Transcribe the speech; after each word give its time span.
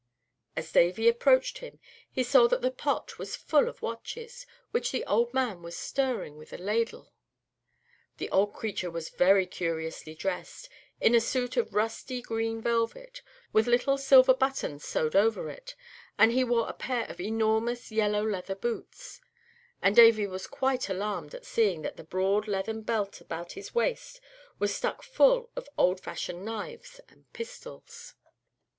As 0.55 0.71
Davy 0.71 1.07
approached 1.07 1.59
him 1.59 1.79
he 2.11 2.23
saw 2.23 2.47
that 2.47 2.63
the 2.63 2.71
pot 2.71 3.19
was 3.19 3.35
full 3.35 3.69
of 3.69 3.83
watches, 3.83 4.47
which 4.71 4.89
the 4.91 5.05
old 5.05 5.31
man 5.31 5.61
was 5.61 5.77
stirring 5.77 6.37
with 6.39 6.51
a 6.51 6.57
ladle. 6.57 7.13
The 8.17 8.27
old 8.31 8.51
creature 8.51 8.89
was 8.89 9.09
very 9.09 9.45
curiously 9.45 10.15
dressed, 10.15 10.69
in 10.99 11.13
a 11.13 11.21
suit 11.21 11.55
of 11.55 11.75
rusty 11.75 12.19
green 12.19 12.63
velvet, 12.63 13.21
with 13.53 13.67
little 13.67 13.95
silver 13.99 14.33
buttons 14.33 14.83
sewed 14.83 15.15
over 15.15 15.51
it, 15.51 15.75
and 16.17 16.31
he 16.31 16.43
wore 16.43 16.67
a 16.67 16.73
pair 16.73 17.05
of 17.05 17.21
enormous 17.21 17.91
yellow 17.91 18.23
leather 18.25 18.55
boots; 18.55 19.21
and 19.83 19.95
Davy 19.95 20.25
was 20.25 20.47
quite 20.47 20.89
alarmed 20.89 21.35
at 21.35 21.45
seeing 21.45 21.83
that 21.83 21.99
a 21.99 22.03
broad 22.03 22.47
leathern 22.47 22.81
belt 22.81 23.21
about 23.21 23.51
his 23.51 23.75
waist 23.75 24.19
was 24.57 24.75
stuck 24.75 25.03
full 25.03 25.51
of 25.55 25.69
old 25.77 25.99
fashioned 25.99 26.43
knives 26.43 26.99
and 27.07 27.31
pistols. 27.33 28.15